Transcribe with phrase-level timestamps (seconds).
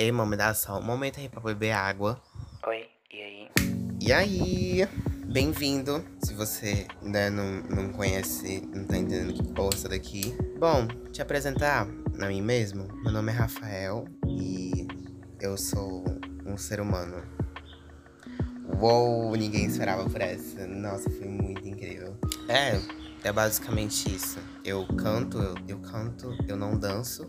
[0.00, 2.22] Ei, mãe, me dá só um momento aí pra beber água.
[2.64, 3.48] Oi, e aí?
[4.00, 4.88] E aí?
[5.26, 6.04] Bem-vindo.
[6.22, 10.36] Se você ainda não, não conhece, não tá entendendo que porra essa daqui.
[10.56, 12.86] Bom, te apresentar a mim mesmo.
[13.02, 14.86] Meu nome é Rafael e
[15.40, 16.04] eu sou
[16.46, 17.20] um ser humano.
[18.80, 20.64] Uou, ninguém esperava por essa.
[20.64, 22.16] Nossa, foi muito incrível.
[22.48, 22.80] É,
[23.24, 24.38] é basicamente isso.
[24.64, 27.26] Eu canto, eu, eu canto, eu não danço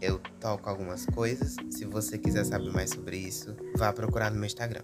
[0.00, 1.56] eu toco algumas coisas.
[1.70, 4.82] Se você quiser saber mais sobre isso, vá procurar no meu Instagram.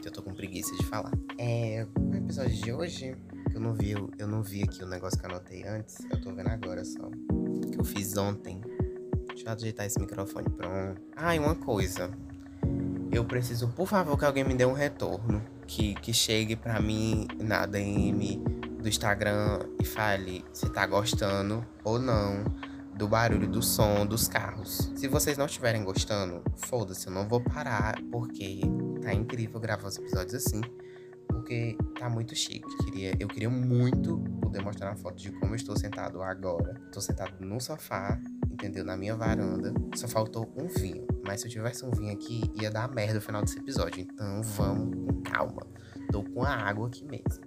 [0.00, 1.12] Que eu tô com preguiça de falar.
[1.36, 1.86] É.
[1.98, 3.16] O episódio de hoje,
[3.52, 5.98] eu não vi, eu não vi aqui o negócio que eu anotei antes.
[6.10, 7.10] Eu tô vendo agora só.
[7.72, 8.60] Que eu fiz ontem.
[9.28, 11.00] Deixa eu ajeitar esse microfone pronto.
[11.16, 12.10] Ah, e uma coisa.
[13.10, 15.42] Eu preciso, por favor, que alguém me dê um retorno.
[15.66, 18.42] Que, que chegue pra mim na DM
[18.80, 22.44] do Instagram e fale se tá gostando ou não
[22.98, 24.92] do barulho do som dos carros.
[24.96, 28.60] Se vocês não estiverem gostando, foda-se, eu não vou parar, porque
[29.00, 30.60] tá incrível gravar os episódios assim.
[31.28, 32.66] Porque tá muito chique.
[32.84, 36.80] Queria, eu queria muito poder mostrar uma foto de como eu estou sentado agora.
[36.86, 38.84] Estou sentado no sofá, entendeu?
[38.84, 39.72] Na minha varanda.
[39.94, 41.06] Só faltou um vinho.
[41.24, 44.00] Mas se eu tivesse um vinho aqui, ia dar merda no final desse episódio.
[44.00, 45.62] Então vamos com calma.
[46.10, 47.46] Tô com a água aqui mesmo.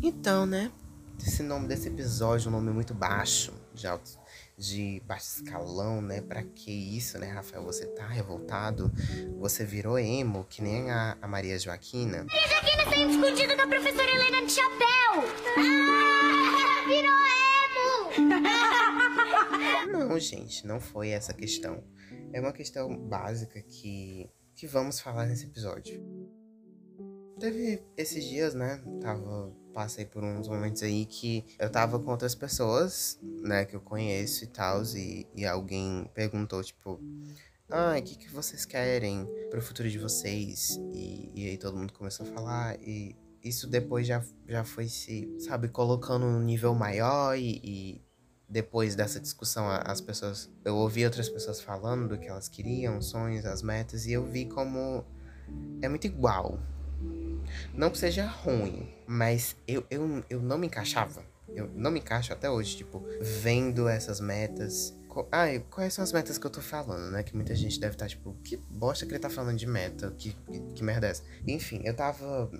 [0.00, 0.72] Então, né?
[1.18, 4.18] Esse nome desse episódio é um nome muito baixo de, alto,
[4.56, 6.20] de baixo escalão, né?
[6.20, 7.64] Pra que isso, né, Rafael?
[7.64, 8.90] Você tá revoltado?
[9.38, 12.24] Você virou emo, que nem a, a Maria Joaquina?
[12.24, 15.24] Maria Joaquina saiu escondida da professora Helena de chapéu!
[15.58, 18.54] Ah, virou emo!
[19.92, 21.82] Não, gente, não foi essa questão.
[22.32, 26.02] É uma questão básica que, que vamos falar nesse episódio.
[27.38, 28.82] Teve esses dias, né?
[29.00, 33.80] Tava passei por uns momentos aí que eu tava com outras pessoas, né, que eu
[33.80, 37.00] conheço e tal, e, e alguém perguntou, tipo,
[37.68, 40.78] ah, o que, que vocês querem pro futuro de vocês?
[40.92, 45.28] E, e aí todo mundo começou a falar, e isso depois já, já foi se,
[45.40, 48.04] sabe, colocando num nível maior e, e
[48.48, 53.06] depois dessa discussão as pessoas eu ouvi outras pessoas falando do que elas queriam, os
[53.06, 55.04] sonhos, as metas e eu vi como
[55.82, 56.58] é muito igual,
[57.72, 61.24] não que seja ruim, mas eu, eu, eu não me encaixava.
[61.48, 64.96] Eu não me encaixo até hoje, tipo, vendo essas metas.
[65.30, 67.22] Ah, quais são as metas que eu tô falando, né?
[67.22, 70.10] Que muita gente deve estar, tá, tipo, que bosta que ele tá falando de meta,
[70.18, 71.22] que, que, que merda é essa?
[71.46, 72.50] Enfim, eu tava.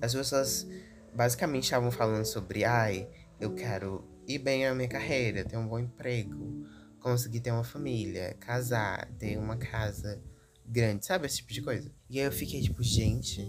[0.00, 0.66] As pessoas
[1.14, 3.08] basicamente estavam falando sobre, ai,
[3.40, 6.66] eu quero ir bem na minha carreira, ter um bom emprego,
[7.00, 10.22] conseguir ter uma família, casar, ter uma casa
[10.64, 11.26] grande, sabe?
[11.26, 11.90] Esse tipo de coisa.
[12.08, 13.40] E aí eu fiquei, tipo, gente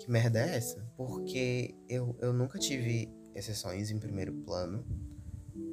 [0.00, 0.82] que merda é essa?
[0.96, 4.84] Porque eu, eu nunca tive exceções em primeiro plano.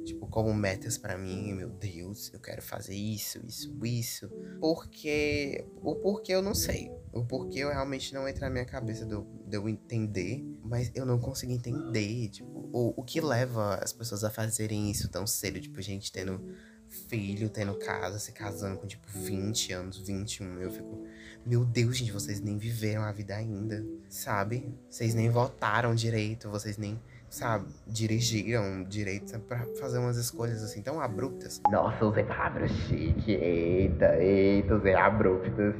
[0.04, 4.28] Tipo, como metas para mim, meu Deus, eu quero fazer isso, isso, isso.
[4.60, 5.66] Porque.
[5.82, 6.90] O porquê eu não sei.
[7.12, 10.42] O porquê eu realmente não entra na minha cabeça de eu, de eu entender.
[10.62, 15.08] Mas eu não consigo entender, tipo, o, o que leva as pessoas a fazerem isso
[15.08, 15.60] tão cedo.
[15.60, 16.54] Tipo, gente tendo
[16.88, 20.60] filho, tendo casa, se casando com tipo 20 anos, 21.
[20.60, 21.06] Eu fico,
[21.44, 24.74] meu Deus, gente, vocês nem viveram a vida ainda, sabe?
[24.88, 29.44] Vocês nem votaram direito, vocês nem, sabe, dirigiram direito sabe?
[29.44, 31.60] pra fazer umas escolhas assim tão abruptas.
[31.70, 33.32] Nossa, usei palavras chique.
[33.32, 35.74] Eita, eita, usei abruptas.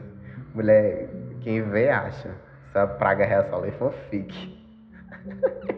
[0.54, 1.08] Mulher,
[1.40, 2.34] quem vê acha.
[2.68, 4.58] Essa praga real só lê fanfic.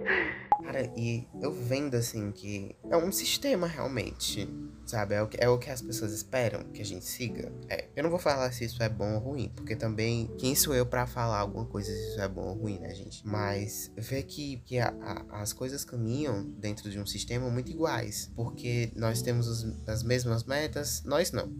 [0.70, 4.48] Cara, e eu vendo assim que é um sistema realmente,
[4.86, 5.16] sabe?
[5.16, 7.52] É o, que, é o que as pessoas esperam que a gente siga.
[7.68, 10.72] É, eu não vou falar se isso é bom ou ruim, porque também quem sou
[10.72, 13.26] eu para falar alguma coisa se isso é bom ou ruim, né, gente?
[13.26, 18.30] Mas ver que, que a, a, as coisas caminham dentro de um sistema muito iguais,
[18.36, 21.52] porque nós temos os, as mesmas metas, nós não.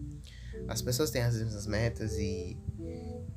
[0.69, 2.57] As pessoas têm as mesmas metas e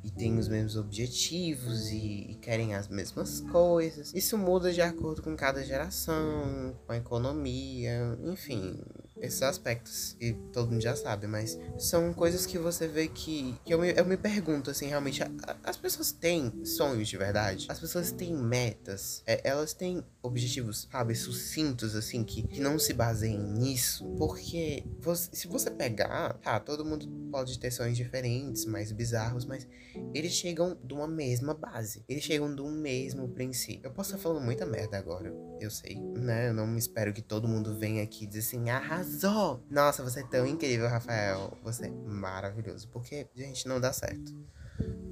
[0.05, 4.13] e têm os mesmos objetivos e, e, querem as mesmas coisas.
[4.15, 8.79] Isso muda de acordo com cada geração, com a economia, enfim,
[9.21, 13.73] esses aspectos que todo mundo já sabe, mas são coisas que você vê que, que
[13.73, 15.31] eu, me, eu me pergunto, assim, realmente, a,
[15.63, 17.67] as pessoas têm sonhos de verdade?
[17.69, 19.23] As pessoas têm metas?
[19.27, 24.05] É, elas têm objetivos, sabe, sucintos, assim, que, que não se baseiem nisso?
[24.19, 29.67] Porque você, se você pegar, tá, todo mundo pode ter sonhos diferentes, mais bizarros, mas
[30.13, 32.05] eles chegam de uma mesma base.
[32.09, 33.89] Eles chegam do mesmo princípio.
[33.89, 36.49] Eu posso estar falando muita merda agora, eu sei, né?
[36.49, 39.63] Eu não espero que todo mundo venha aqui e dizer assim, arrasou arrasou!
[39.71, 41.57] Nossa, você é tão incrível, Rafael.
[41.63, 42.89] Você é maravilhoso.
[42.89, 44.35] Porque, gente, não dá certo.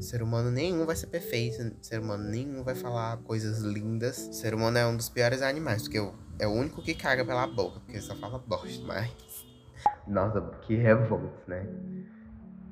[0.01, 1.77] Ser humano nenhum vai ser perfeito.
[1.81, 4.17] Ser humano nenhum vai falar coisas lindas.
[4.33, 5.99] Ser humano é um dos piores animais, porque
[6.39, 9.11] é o único que caga pela boca, porque só fala bosta, mas.
[10.07, 11.67] Nossa, que revolto, né?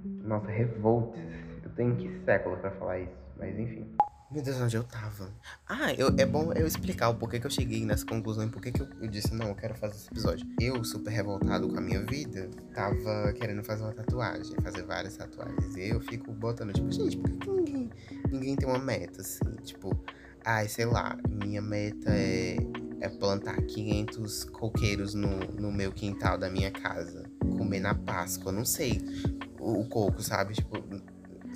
[0.05, 1.23] Nossa, revoltes.
[1.63, 3.87] Eu tenho que século pra falar isso, mas enfim.
[4.31, 5.29] Meu Deus, onde eu tava?
[5.69, 8.71] Ah, eu, é bom eu explicar o porquê que eu cheguei nessa conclusão e porquê
[8.71, 10.47] que eu, eu disse, não, eu quero fazer esse episódio.
[10.61, 15.75] Eu, super revoltado com a minha vida, tava querendo fazer uma tatuagem, fazer várias tatuagens.
[15.75, 17.91] E eu fico botando, tipo, gente, por que, que ninguém,
[18.31, 19.51] ninguém tem uma meta, assim?
[19.65, 20.01] Tipo,
[20.45, 22.57] ai, sei lá, minha meta é,
[23.01, 27.25] é plantar 500 coqueiros no, no meu quintal da minha casa.
[27.59, 29.01] Comer na Páscoa, não sei.
[29.59, 30.55] O, o coco, sabe?
[30.55, 30.77] Tipo,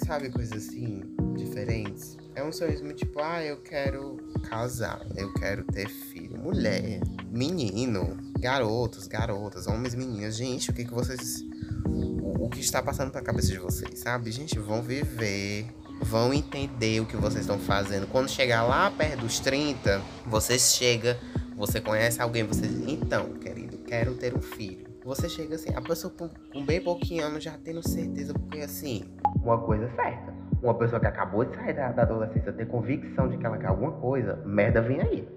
[0.05, 1.05] sabe, coisas assim,
[1.37, 2.24] diferentes.
[2.35, 4.17] É um sonho tipo, ah, eu quero
[4.49, 7.01] casar, eu quero ter filho, mulher,
[7.31, 10.37] menino, garotos, garotas, homens, meninas.
[10.37, 11.45] Gente, o que que vocês.
[11.87, 14.33] O, o que está passando pela cabeça de vocês, sabe?
[14.33, 15.67] Gente, vão viver,
[16.03, 18.09] vão entender o que vocês estão fazendo.
[18.09, 21.17] Quando chegar lá perto dos 30, você chega,
[21.57, 24.93] você conhece alguém, você diz, então, querido, quero ter um filho.
[25.05, 29.05] Você chega assim, a pessoa com, com bem pouquinho anos já tendo certeza, porque assim,
[29.43, 30.34] Uma coisa é certa.
[30.65, 33.67] Uma pessoa que acabou de sair da, da adolescência ter convicção de que ela quer
[33.67, 35.29] alguma coisa, merda vem aí.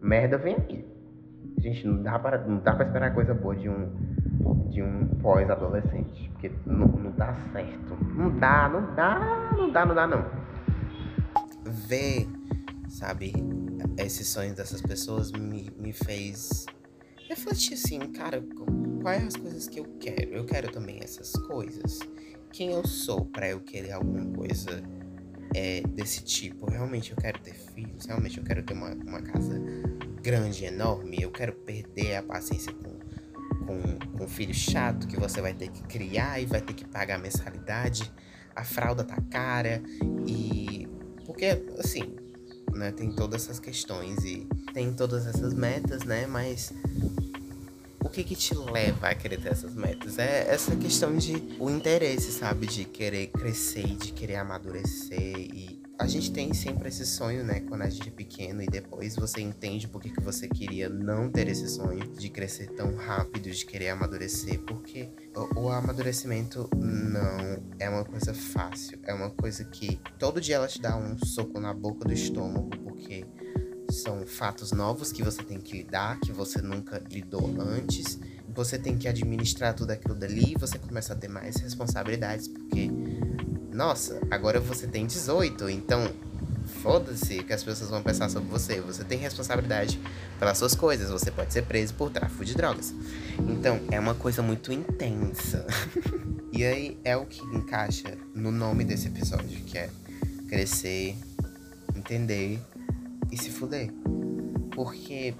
[0.00, 0.86] Merda vem aí.
[1.58, 3.90] Gente, não dá para, não dá pra esperar coisa boa de um,
[4.70, 6.30] de um pós-adolescente.
[6.30, 7.98] Porque não, não dá certo.
[8.14, 10.24] Não dá, não dá, não dá, não dá não.
[11.64, 12.28] ver,
[12.88, 13.32] sabe,
[13.98, 16.64] esses sonhos dessas pessoas me, me fez
[17.28, 18.40] refletir assim, cara,
[19.02, 20.30] quais as coisas que eu quero?
[20.30, 21.98] Eu quero também essas coisas.
[22.56, 24.82] Quem eu sou pra eu querer alguma coisa
[25.54, 26.70] é, desse tipo?
[26.70, 28.06] Realmente eu quero ter filhos?
[28.06, 29.60] Realmente eu quero ter uma, uma casa
[30.22, 31.18] grande, enorme?
[31.20, 32.98] Eu quero perder a paciência com,
[33.66, 36.86] com, com um filho chato que você vai ter que criar e vai ter que
[36.86, 38.10] pagar mensalidade?
[38.54, 39.82] A fralda tá cara
[40.26, 40.88] e.
[41.26, 42.16] Porque, assim,
[42.72, 46.26] né, tem todas essas questões e tem todas essas metas, né?
[46.26, 46.72] Mas
[48.06, 50.18] o que que te leva a querer ter essas metas?
[50.18, 52.66] É essa questão de o interesse, sabe?
[52.66, 57.80] De querer crescer, de querer amadurecer e a gente tem sempre esse sonho, né, quando
[57.80, 61.48] a gente é pequeno e depois você entende por que que você queria não ter
[61.48, 67.88] esse sonho de crescer tão rápido, de querer amadurecer, porque o, o amadurecimento não é
[67.88, 71.72] uma coisa fácil, é uma coisa que todo dia ela te dá um soco na
[71.72, 73.24] boca do estômago, porque
[73.90, 78.18] são fatos novos que você tem que lidar, que você nunca lidou antes.
[78.54, 82.90] Você tem que administrar tudo aquilo dali, você começa a ter mais responsabilidades, porque,
[83.72, 86.10] nossa, agora você tem 18, então
[86.66, 88.80] foda-se que as pessoas vão pensar sobre você.
[88.80, 90.00] Você tem responsabilidade
[90.38, 92.94] pelas suas coisas, você pode ser preso por tráfico de drogas.
[93.38, 95.66] Então, é uma coisa muito intensa.
[96.52, 99.90] e aí é o que encaixa no nome desse episódio, que é
[100.48, 101.16] crescer,
[101.94, 102.60] entender
[103.30, 103.92] e se fuder.
[104.72, 105.34] Porque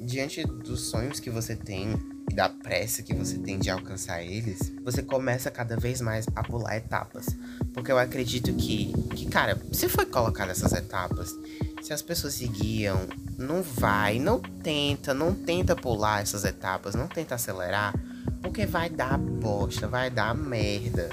[0.00, 1.98] diante dos sonhos que você tem
[2.30, 6.42] e da pressa que você tem de alcançar eles, você começa cada vez mais a
[6.42, 7.26] pular etapas.
[7.72, 11.34] Porque eu acredito que, que cara, se foi colocado essas etapas,
[11.82, 13.06] se as pessoas seguiam,
[13.38, 17.94] não vai, não tenta, não tenta pular essas etapas, não tenta acelerar,
[18.42, 21.08] porque vai dar bosta, vai dar merda.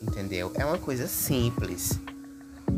[0.00, 0.52] Entendeu?
[0.54, 1.98] É uma coisa simples.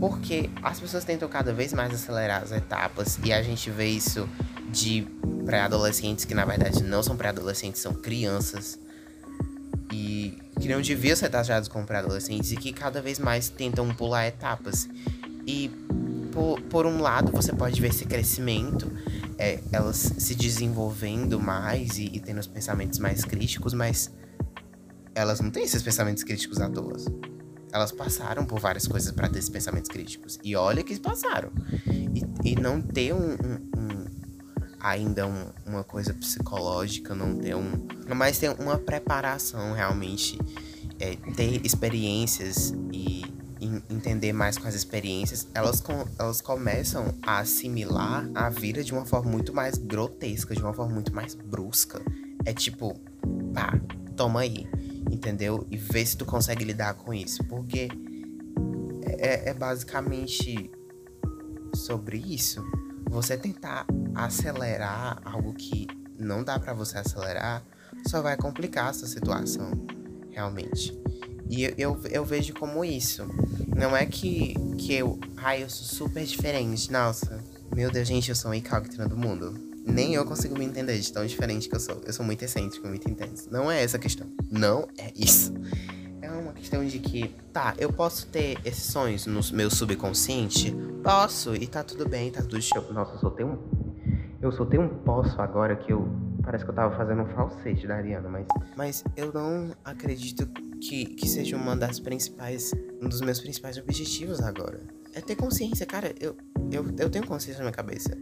[0.00, 4.26] Porque as pessoas tentam cada vez mais acelerar as etapas e a gente vê isso
[4.72, 5.06] de
[5.44, 8.78] pré-adolescentes que na verdade não são pré-adolescentes, são crianças
[9.92, 14.26] e que não deviam ser taxados como pré-adolescentes e que cada vez mais tentam pular
[14.26, 14.88] etapas.
[15.46, 15.68] E
[16.32, 18.90] por, por um lado você pode ver esse crescimento,
[19.36, 24.10] é, elas se desenvolvendo mais e, e tendo os pensamentos mais críticos, mas
[25.14, 26.96] elas não têm esses pensamentos críticos à toa
[27.72, 30.38] elas passaram por várias coisas para ter esses pensamentos críticos.
[30.42, 31.50] E olha que passaram.
[31.86, 34.06] E, e não ter um, um, um
[34.78, 37.86] ainda um, uma coisa psicológica, não ter um.
[38.14, 40.38] Mas ter uma preparação realmente.
[40.98, 43.24] É, ter experiências e,
[43.90, 49.04] entender mais com as experiências, elas, com, elas começam a assimilar a vida de uma
[49.04, 52.02] forma muito mais grotesca, de uma forma muito mais brusca.
[52.44, 52.98] É tipo,
[53.54, 53.78] pá,
[54.14, 54.66] toma aí
[55.10, 55.66] entendeu?
[55.70, 57.88] E ver se tu consegue lidar com isso, porque
[59.18, 60.70] é, é basicamente
[61.74, 62.64] sobre isso.
[63.08, 65.86] Você tentar acelerar algo que
[66.18, 67.64] não dá para você acelerar
[68.06, 69.72] só vai complicar essa situação,
[70.30, 70.96] realmente.
[71.48, 73.26] E eu, eu, eu, vejo como isso.
[73.76, 75.18] Não é que, que eu.
[75.36, 76.92] Ai, eu sou super diferente.
[76.92, 77.42] Nossa,
[77.74, 81.12] meu Deus, gente, eu sou uma incógnita do mundo nem eu consigo me entender de
[81.12, 82.00] tão diferente que eu sou.
[82.04, 83.48] Eu sou muito excêntrico, muito intenso.
[83.50, 84.26] Não é essa a questão.
[84.50, 85.52] Não é isso.
[86.20, 90.74] É uma questão de que, tá, eu posso ter esses sonhos no meu subconsciente?
[91.02, 92.92] Posso, e tá tudo bem, tá tudo show.
[92.92, 93.58] Nossa, eu soltei um.
[94.40, 96.08] Eu soltei um poço agora que eu.
[96.42, 98.46] Parece que eu tava fazendo um falsete da Ariana, mas.
[98.76, 100.46] Mas eu não acredito
[100.80, 104.80] que, que seja uma das principais, um dos meus principais objetivos agora.
[105.14, 106.36] É ter consciência, cara, eu,
[106.70, 108.16] eu, eu tenho consciência na minha cabeça.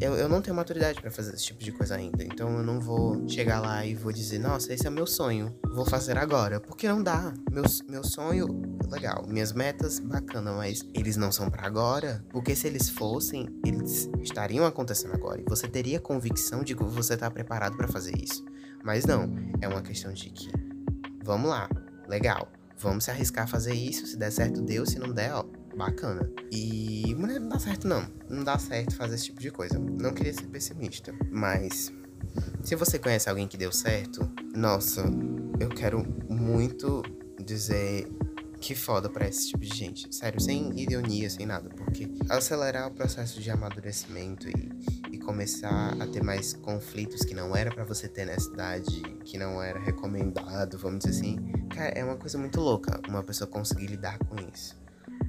[0.00, 2.22] Eu, eu não tenho maturidade para fazer esse tipo de coisa ainda.
[2.22, 5.52] Então eu não vou chegar lá e vou dizer, nossa, esse é meu sonho.
[5.74, 6.60] Vou fazer agora.
[6.60, 7.34] Porque não dá.
[7.50, 8.46] Meu, meu sonho,
[8.88, 9.26] legal.
[9.26, 12.24] Minhas metas, bacana, mas eles não são para agora.
[12.30, 15.40] Porque se eles fossem, eles estariam acontecendo agora.
[15.40, 18.44] E você teria convicção de que você tá preparado para fazer isso.
[18.84, 19.34] Mas não.
[19.60, 20.50] É uma questão de que,
[21.24, 21.68] vamos lá,
[22.08, 22.48] legal.
[22.78, 24.06] Vamos se arriscar a fazer isso.
[24.06, 24.86] Se der certo, deu.
[24.86, 25.44] Se não der, ó,
[25.78, 26.28] bacana.
[26.50, 28.06] E mulher não dá certo não.
[28.28, 29.78] Não dá certo fazer esse tipo de coisa.
[29.78, 31.92] Não queria ser pessimista, mas
[32.62, 35.04] se você conhece alguém que deu certo, nossa,
[35.58, 37.02] eu quero muito
[37.42, 38.06] dizer
[38.60, 40.14] que foda pra esse tipo de gente.
[40.14, 41.68] Sério, sem ironia, sem nada.
[41.70, 44.70] Porque acelerar o processo de amadurecimento e,
[45.12, 49.38] e começar a ter mais conflitos que não era para você ter nessa idade, que
[49.38, 51.36] não era recomendado, vamos dizer assim.
[51.70, 54.76] Cara, é uma coisa muito louca uma pessoa conseguir lidar com isso.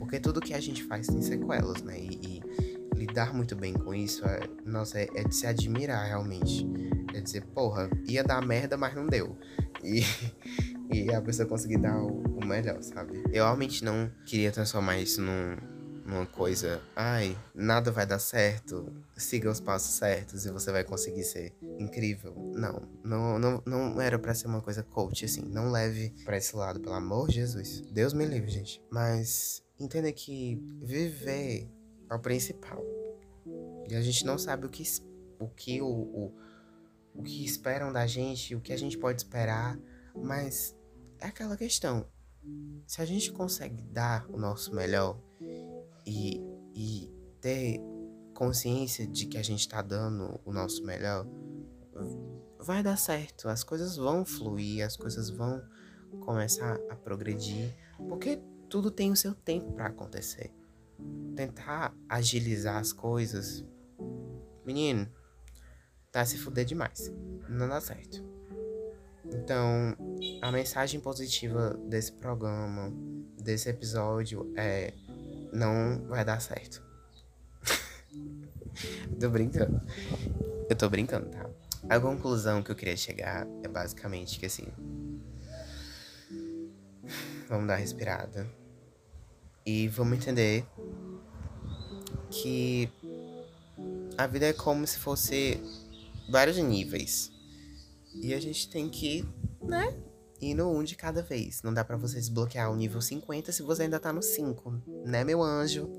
[0.09, 1.99] Porque tudo que a gente faz tem sequelas, né?
[1.99, 6.67] E, e lidar muito bem com isso é, nossa, é, é, de se admirar realmente.
[7.13, 9.37] É dizer, porra, ia dar merda, mas não deu.
[9.83, 10.01] E,
[10.91, 13.21] e a pessoa conseguir dar o, o, melhor, sabe?
[13.27, 15.57] Eu realmente não queria transformar isso num,
[16.03, 21.23] numa coisa, ai, nada vai dar certo, siga os passos certos e você vai conseguir
[21.23, 22.33] ser incrível.
[22.55, 25.43] Não, não, não, não era para ser uma coisa coach, assim.
[25.43, 27.81] Não leve para esse lado, pelo amor de Jesus.
[27.91, 28.81] Deus me livre, gente.
[28.91, 31.69] Mas entenda que viver
[32.09, 32.83] é o principal.
[33.88, 34.83] E a gente não sabe o que,
[35.39, 36.36] o, que o, o,
[37.15, 39.79] o que esperam da gente, o que a gente pode esperar,
[40.15, 40.75] mas
[41.19, 42.05] é aquela questão.
[42.86, 45.19] Se a gente consegue dar o nosso melhor
[46.05, 46.41] e,
[46.75, 47.79] e ter
[48.33, 51.27] consciência de que a gente está dando o nosso melhor,
[52.59, 53.50] vai dar certo.
[53.50, 55.62] As coisas vão fluir, as coisas vão
[56.21, 57.75] começar a progredir,
[58.07, 60.51] porque tudo tem o seu tempo para acontecer.
[61.35, 63.65] Tentar agilizar as coisas,
[64.65, 65.07] menino,
[66.11, 67.11] tá se fuder demais.
[67.49, 68.23] Não dá certo.
[69.25, 69.95] Então,
[70.41, 72.91] a mensagem positiva desse programa,
[73.38, 74.93] desse episódio é:
[75.53, 76.83] não vai dar certo.
[79.19, 79.81] tô brincando.
[80.69, 81.49] Eu tô brincando, tá?
[81.89, 84.67] A conclusão que eu queria chegar é basicamente que assim.
[87.49, 88.47] Vamos dar respirada.
[89.65, 90.65] E vamos entender
[92.29, 92.89] que
[94.17, 95.59] a vida é como se fosse
[96.29, 97.31] vários níveis.
[98.13, 99.25] E a gente tem que,
[99.61, 99.97] né,
[100.41, 101.61] ir no um de cada vez.
[101.63, 104.71] Não dá para você desbloquear o nível 50 se você ainda tá no 5,
[105.05, 105.89] né, meu anjo?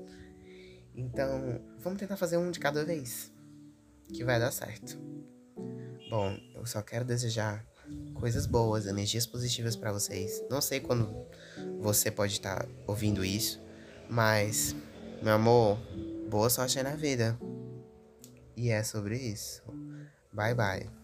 [0.95, 3.31] Então, vamos tentar fazer um de cada vez,
[4.13, 4.99] que vai dar certo.
[6.09, 7.65] Bom, eu só quero desejar
[8.13, 10.43] coisas boas, energias positivas para vocês.
[10.49, 11.09] Não sei quando
[11.79, 13.61] você pode estar tá ouvindo isso,
[14.09, 14.75] mas,
[15.21, 15.77] meu amor,
[16.29, 17.37] boa sorte na vida.
[18.55, 19.63] E é sobre isso.
[20.31, 21.00] Bye bye.